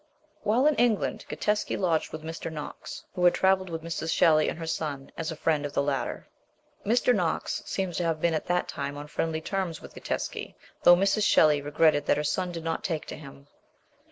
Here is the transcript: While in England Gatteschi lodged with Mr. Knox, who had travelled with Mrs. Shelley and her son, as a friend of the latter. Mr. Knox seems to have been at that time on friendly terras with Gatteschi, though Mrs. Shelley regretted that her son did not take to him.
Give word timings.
While 0.41 0.65
in 0.65 0.73
England 0.77 1.25
Gatteschi 1.29 1.77
lodged 1.77 2.11
with 2.11 2.23
Mr. 2.23 2.51
Knox, 2.51 3.03
who 3.13 3.23
had 3.23 3.35
travelled 3.35 3.69
with 3.69 3.83
Mrs. 3.83 4.11
Shelley 4.11 4.49
and 4.49 4.57
her 4.57 4.65
son, 4.65 5.11
as 5.15 5.31
a 5.31 5.35
friend 5.35 5.63
of 5.63 5.73
the 5.73 5.83
latter. 5.83 6.25
Mr. 6.83 7.13
Knox 7.13 7.61
seems 7.67 7.97
to 7.97 8.03
have 8.05 8.19
been 8.19 8.33
at 8.33 8.47
that 8.47 8.67
time 8.67 8.97
on 8.97 9.05
friendly 9.05 9.41
terras 9.41 9.79
with 9.79 9.93
Gatteschi, 9.93 10.55
though 10.81 10.95
Mrs. 10.95 11.25
Shelley 11.27 11.61
regretted 11.61 12.07
that 12.07 12.17
her 12.17 12.23
son 12.23 12.51
did 12.51 12.63
not 12.63 12.83
take 12.83 13.05
to 13.05 13.15
him. 13.15 13.45